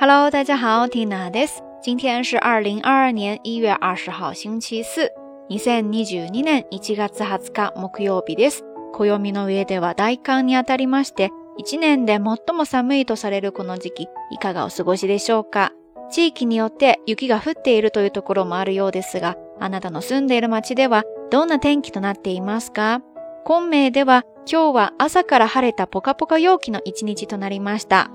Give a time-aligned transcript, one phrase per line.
[0.00, 1.60] Hello，大家好，Tina です。
[1.82, 5.10] 今天是二零二二年一月二十号星期四。
[5.50, 8.62] 2022年1月20日木曜日です。
[8.92, 15.72] 暦の上では大寒にあたりまして、1年で最も寒いとされるこの時期、いかがお過ごしでしょうか
[16.12, 21.02] 地域によって雪が降っているというところもあるようですが、あなたの住んでいる街では
[21.32, 23.00] どんな天気となっていますか
[23.44, 28.12] 昆明では今日は朝から晴れたポカポカ陽気の一日となりました。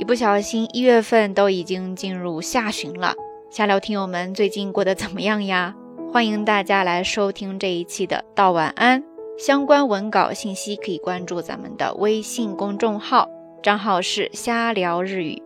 [0.00, 3.12] 一不小心，一月份都已经进入下旬了。
[3.50, 5.74] 瞎聊，听友们最近过得怎么样呀？
[6.10, 9.02] 欢迎大家来收听这一期的《道晚安》。
[9.38, 13.28] 相关文稿信息可以关注咱们的微信公众号，
[13.62, 15.42] 账号是“瞎聊日语”，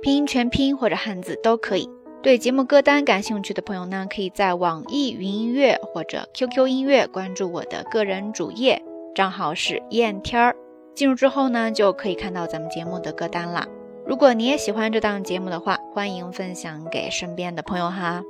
[0.00, 1.86] 拼音全拼或者汉字都可以。
[2.22, 8.82] 对节目歌单感兴趣的朋友呢，可以在网易云音乐或者 QQ 音乐关注我的个人主页，
[9.14, 10.56] 账号是“燕天儿”。
[10.96, 13.68] 进入之后呢，就可以看到咱们节目的歌单了。
[14.08, 18.22] 如果你也喜欢这档节目的话，欢迎分享给身边的朋友哈。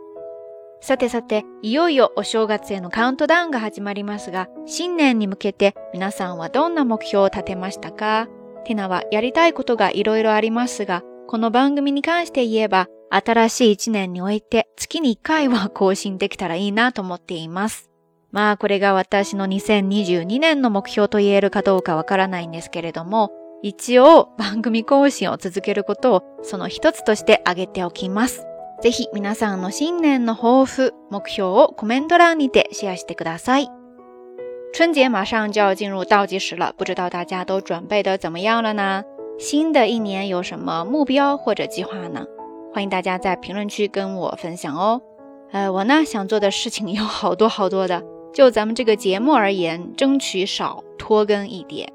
[0.82, 8.26] さてさて、いよいよお正月へのカウントダウンが始まりますが、新年に向けて皆さんはどんな目標を立てましたか
[8.66, 17.88] てなはやりたいことがいろいろありますが、この番組に関して言えば、新しい一年において月に1回は更新できたらいいなと思っています。
[18.32, 28.44] まあこれが私の2022年の目標と言えるかどうかわからないんですけれども、一応番組更新を続けることをその一つとして挙げておきます。
[28.82, 33.68] ぜひ皆さんの新年の抱負、目標をコメント欄にてシェアしてください。
[34.76, 39.02] 春节马上就要进入倒计时了，不知道大家都准备的怎么样了呢？
[39.40, 42.26] 新的一年有什么目标或者计划呢？
[42.72, 45.00] 欢迎大家在评论区跟我分享哦。
[45.50, 51.92] 呃，我呢想做的事情有好多好多的，就咱们这个节目而言，争取少拖更一点。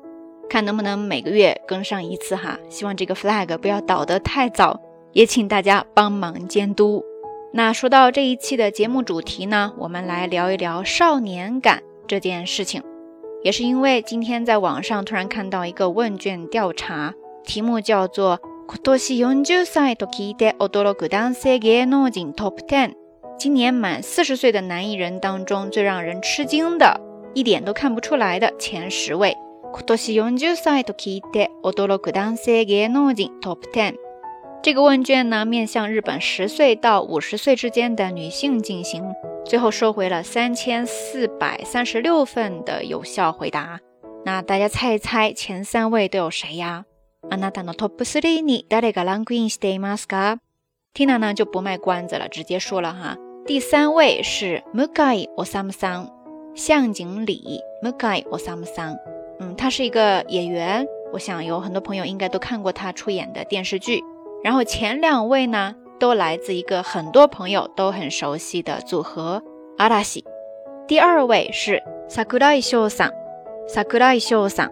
[0.54, 4.80] 看能不能每个月更上一次哈，希望这个 flag 不要倒得太早，
[5.12, 7.04] 也请大家帮忙监督。
[7.54, 12.83] 那说到这一期的节目主题呢，我们来聊一聊少年感这件事情。
[13.42, 18.39] 也是因为今天在网上突然看到一个问卷调查，题目叫做
[23.39, 27.02] 今年满四十岁的男艺人当中最让人吃惊的，
[27.33, 29.36] 一点都看不出来的前十位。
[29.76, 33.94] 今年永久歳と聞いて驚く男性芸能人 Top t e
[34.61, 39.04] 这个问卷呢，面向日本十岁到五十岁之间的女性进行，
[39.44, 43.80] 最后收回了三千四百三十六份的有效回答。
[44.23, 46.86] 那大家猜一猜，前三位都有谁呀？
[47.32, 53.17] 安娜达诺 Top Three 里，达雷格兰奎斯的玛 t i n a 呢，就不卖关子了，直接说了哈。
[53.48, 56.08] 第三位是 a m 我三木三，
[56.54, 58.95] 向井里木下我三木三。
[59.64, 64.02] 他是一个演员，我想有很多朋友应该都看过他出演的电视剧。
[64.44, 69.42] 然后前两位呢，都来自一个很多朋友都很熟悉的组合
[69.78, 70.22] 阿拉西。
[70.86, 73.10] 第二位是萨库 a 秀桑，
[73.66, 74.70] 萨库 s 秀桑。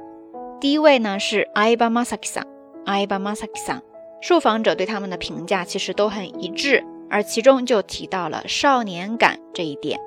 [0.60, 2.46] 第一位呢是阿巴 a 萨基桑，
[2.86, 3.82] 阿巴马萨 a 桑。
[4.20, 9.98] 受访者对他们的评价其实都很一致，而其中就提到了少年感这一点。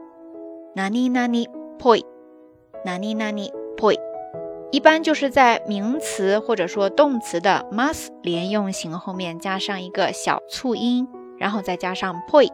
[0.75, 1.45] “nani nani
[1.77, 3.95] poi”，“nani nani poi”。
[4.71, 12.49] 一般就是在名词或者说动词的 mas 连用型后面加上一个小促音，然后再加上 poi。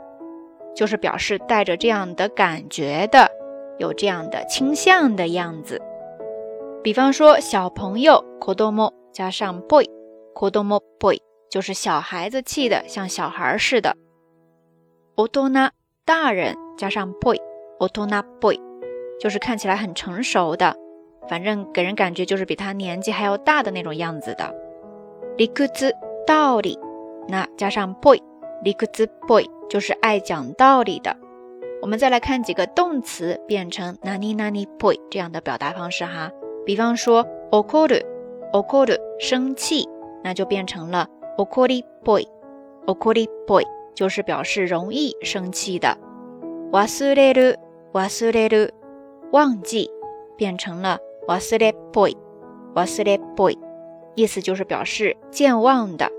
[0.77, 3.27] 就是表示带着这样的感觉的，
[3.79, 5.81] 有这样的倾向的样子。
[6.83, 11.17] 比方说，小朋友 kodomo 加上 boy，kodomo boy
[11.49, 13.97] 就是小孩子气的，像小孩似的。
[15.15, 15.71] otona
[16.05, 18.55] 大人加上 boy，otona boy
[19.19, 20.77] 就是看起来很成熟的，
[21.27, 24.53] 反正给人感觉就是比他年纪还要大的那种样子的。
[25.37, 25.51] 理屈
[26.27, 26.77] 道理，
[27.27, 28.19] 那加上 boy。
[28.63, 31.15] l i q u boy 就是爱讲道理的。
[31.81, 36.31] 我们再来看几个动词变成 nani nani boy 这样的表达方式哈。
[36.65, 38.01] 比方说，akoru
[38.51, 39.87] akoru 生气，
[40.23, 41.07] 那就变成了
[41.37, 42.23] akoru boy
[42.87, 43.63] akoru boy
[43.95, 45.97] 就是表示容易生气的。
[46.71, 47.55] wasuredo
[47.93, 48.71] wasuredo
[49.31, 49.89] 忘记
[50.35, 52.11] 变成了 w a s u r e d boy
[52.73, 53.57] w a s u r e d boy
[54.15, 56.09] 意思就是表示健忘的。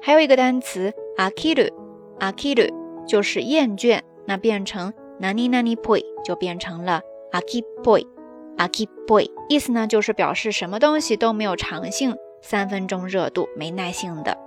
[0.00, 1.81] 还有一个单词 akiru。
[2.22, 2.72] a k i r
[3.04, 7.00] 就是厌倦，那变成 Nani Nani boy 就变成了
[7.32, 14.38] Aki boy，Aki boy 意思呢就是表示什么东西都没有长性，三分钟热度，没耐性的。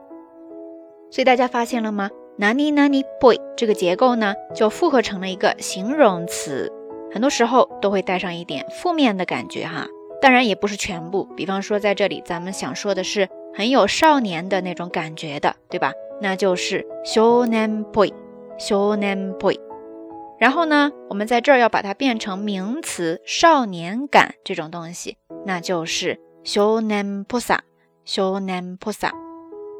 [1.12, 6.72] 所以大家发现了吗？Nani Nani boy 这个结构呢就复合成了一个形容词，
[7.12, 9.86] 很多时候都会带上一点负面的感觉哈。
[10.22, 15.92] 当然也不是全部，比方说在这里咱们想说的是很有少年的那种感觉的，对吧？
[16.22, 19.56] 那就是 shonen boy，shonen boy。
[20.40, 27.62] 然后呢，我们在这儿要把它变成名词，少年感这种东西，那就是 shonen posa s
[28.06, 29.10] 少 n e n posa。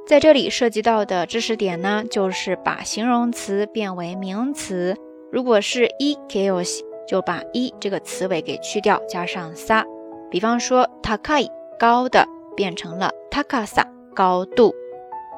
[0.08, 4.96] 在这里涉及到的知识点呢，就是把形容词变为名词，
[5.32, 6.64] 如果是一 kyo，
[7.08, 9.84] 就把一这个词尾给去掉，加上 sa。
[10.32, 11.48] 比方说，takai
[11.80, 13.84] 高的变成了 takasa
[14.16, 14.74] 高度。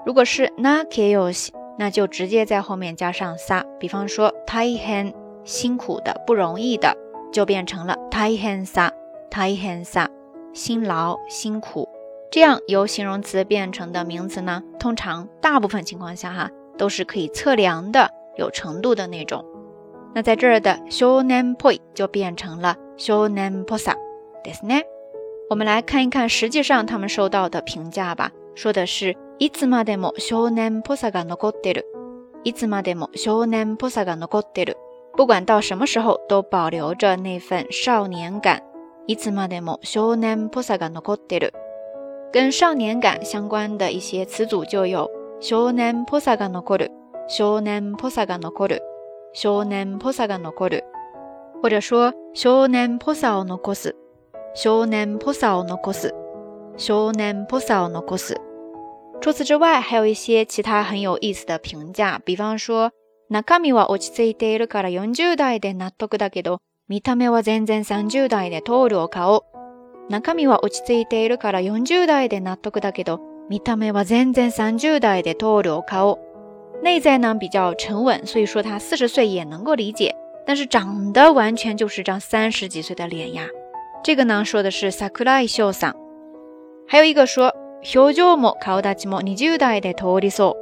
[0.07, 1.29] 如果是 na k i o
[1.77, 5.13] 那就直接在后面加上 sa，比方说 tai h e n
[5.43, 6.95] 辛苦的、不容易的，
[7.29, 8.89] 就变成了 tai h e n s a
[9.29, 10.07] tai h e n s a
[10.53, 11.89] 辛劳、辛苦。
[12.31, 19.43] 这样由形容词变成的名词呢，通常大部分情况下哈都是可以测量的、有程度的那种。
[20.15, 23.93] 那在这儿的 s h o n a n poi 就变成了 s h o n a n posa，
[24.41, 24.81] 对不对？
[25.49, 29.13] 我们来看一看，实际上他们收到的评价吧，说的是。
[29.39, 31.85] いつまでも少年っぽさが残ってる。
[32.43, 34.77] いつまでも少年っぽさが残ってる。
[35.15, 38.61] 不管到什么时候都保留着那份少年感。
[39.05, 41.51] いつまでも少年っぽさが残ってる。
[42.33, 45.07] 跟少年感相关的一些词组就有
[45.39, 46.91] 少年っぽさが残る、
[47.27, 48.81] 少年っぽさが残る、
[49.33, 50.83] 少年っぽさが残る。
[51.61, 53.95] 或者说少年っぽさを残す、
[54.55, 56.15] 少年っぽさを残す、
[56.75, 58.37] 少年っぽさを残す。
[59.19, 62.91] 除此之外，还有一些其他很有意思的评价，比方说，
[63.29, 69.41] 中身は落ち着いているから40代で納得だけど、見た目は全然30代でトールを買おう。
[70.11, 73.19] 中身は落ち着いているから40代で納得だけど、
[73.49, 76.19] 見た目は全然30代でトールを買おう。
[76.83, 80.15] 内在呢比较沉稳，所以说他四十岁也能够理解，
[80.45, 83.47] 但是长得完全就是张三十几岁的脸呀。
[84.03, 85.93] 这个呢说的是 sakurai 秀桑，
[86.87, 87.51] 还有一个说。
[87.83, 90.55] 表情も顔立ちも20代で通りそ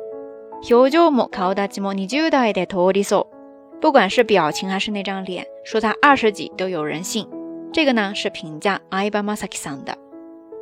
[0.70, 0.74] う。
[0.74, 3.36] 表情も顔立ちも20代で通りそう。
[3.82, 7.28] 不管是表情还是那张脸，说他二十几都有人信。
[7.72, 9.98] 这个呢是评价阿伊巴马斯基桑的。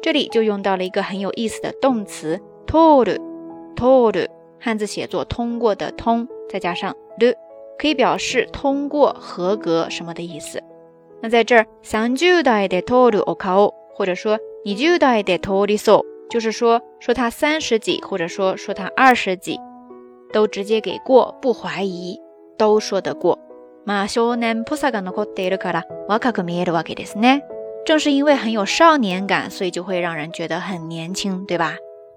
[0.01, 3.19] 这里就用到了一个很有意思的动词通り。
[3.75, 4.27] 通り
[4.59, 7.33] 汉字写作通过的通，再加上る，
[7.79, 10.61] 可以表示通过、合格什么的意思。
[11.21, 16.12] 那在这儿30代で通りお顔，或者说20代で通りそう。
[16.33, 19.59] 就是说，说他三十几，或者说说他二十几，
[20.33, 22.19] 都直接给过，不怀疑，
[22.57, 23.37] 都说得过。
[27.85, 31.75] 正是因为很有少年感，所以就会让人觉得很年轻，对吧？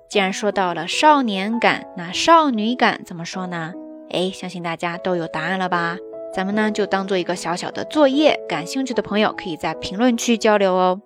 [0.09, 3.75] 既然说到了少年感，那少女感怎么说呢？
[4.09, 5.99] 哎，相信大家都有答案了吧？
[6.35, 11.03] 咱们呢就当做一个小小的作业，感兴趣的朋友可以在评论区交流哦。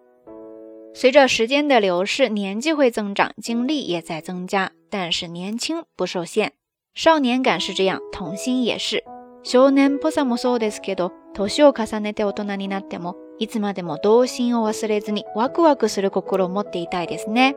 [0.92, 6.52] 随着时间的流逝，年纪会增长，精力也在增加，但是年轻不受限，
[6.94, 9.04] 少年感是这样，童心也是。
[9.42, 17.54] 少年っぽさもそうですけど、年を重ねて大人になっても、いつまでも童心を忘れずにワクワクする心を持っていいですね。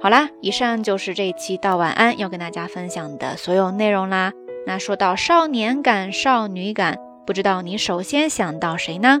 [0.00, 4.32] 好啦，以上就是这一期到晚安要跟大家分享的所有内容啦。
[4.66, 6.96] 那说到少年感、少女感，
[7.26, 9.20] 不知道你首先想到谁呢？